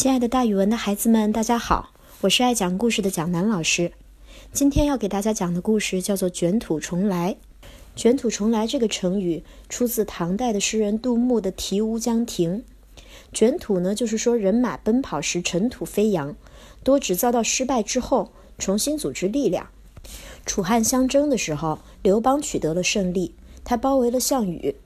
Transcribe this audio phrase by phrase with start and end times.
[0.00, 1.90] 亲爱的，大语文的孩子们，大家好，
[2.22, 3.92] 我是爱讲故事的蒋楠老师。
[4.50, 7.36] 今天要给大家讲的故事叫做“卷土重来”。
[7.94, 12.64] 卷土重来这个成语出自唐代的诗人杜牧的《题乌江亭》。
[13.34, 16.34] 卷土呢，就是说人马奔跑时尘土飞扬，
[16.82, 19.68] 多指遭到失败之后重新组织力量。
[20.46, 24.76] 楚汉相争的时候，刘邦取得了胜利，他包围了项羽。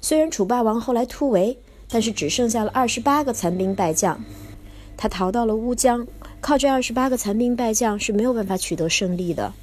[0.00, 1.58] 虽然楚霸王后来突围。
[1.90, 4.22] 但是只剩下了二十八个残兵败将，
[4.98, 6.06] 他逃到了乌江，
[6.40, 9.54] 靠这二十八个残兵败将是没有办法取得胜利的。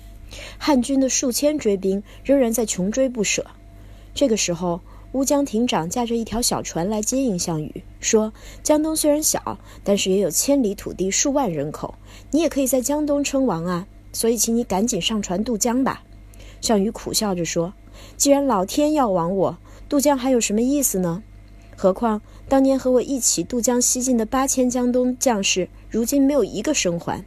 [0.57, 3.45] 汉军的数千追兵仍然在穷追不舍。
[4.13, 4.79] 这个时候，
[5.11, 11.95] 乌江亭长驾着一条小船来接应项羽，说：“江东虽然小，但是也有千里土地、数万人口，
[12.31, 13.87] 你也可以在江东称王啊！
[14.13, 16.03] 所以，请你赶紧上船渡江吧。”
[16.61, 17.73] 项羽苦笑着说
[18.15, 19.57] ：“既然老天要亡我，
[19.89, 21.21] 渡江还有什么意思呢？”
[21.75, 27.25] 何况当年和我一起渡江西进的八千江东将士，如今没有一个生还。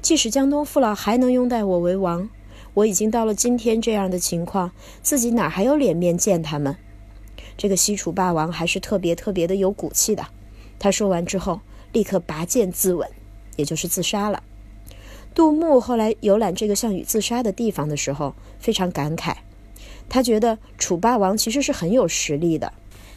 [0.00, 2.28] 即使江东父老还能拥戴我为王，
[2.74, 6.76] 我已经到了今天这样的情况，自己哪还有脸面见他们？
[7.56, 10.26] 这个西楚霸王还是特别特别的有骨气的。
[10.78, 11.60] 他说完之后，
[11.92, 13.06] 立刻拔剑自刎，
[13.56, 14.42] 也就是自杀了。
[15.34, 19.36] 杜牧后来游览这个项羽自杀的地方的时候，非常感慨，
[20.08, 22.72] 他觉得楚霸王其实是很有实力的。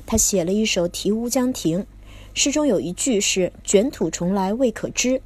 [0.06, 1.80] 他写了一首《题乌江亭》，
[2.34, 5.22] 诗中有一句是“卷土重来未可知”。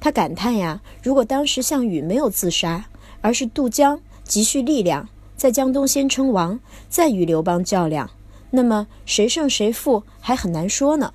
[0.00, 2.86] 他感叹呀，如果当时项羽没有自杀，
[3.20, 6.58] 而是渡江积蓄力量，在江东先称王，
[6.88, 8.10] 再与刘邦较量，
[8.50, 11.12] 那么谁胜谁负还很难说呢。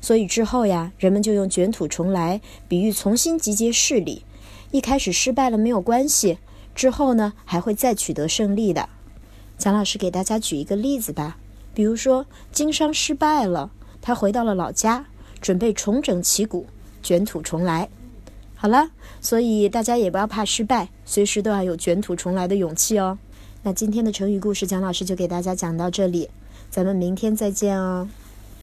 [0.00, 4.24] 所以之后呀，人们就用“卷土重来”比喻重新集结势力。
[4.70, 6.38] 一开始失败了没有关系，
[6.74, 8.88] 之后呢还会再取得胜利的。
[9.56, 11.36] 蒋老师给大家举一个例子吧。
[11.78, 13.70] 比如说，经商失败了，
[14.02, 15.06] 他回到了老家，
[15.40, 16.66] 准备重整旗鼓，
[17.04, 17.88] 卷土重来。
[18.56, 18.90] 好了，
[19.20, 23.16] 所以大家也不要怕失败，随时都要有卷土重来的勇气哦。
[23.62, 26.28] 那今天的成语故事，蒋老师就给大家讲到这里，
[26.68, 28.08] 咱们明天再见哦。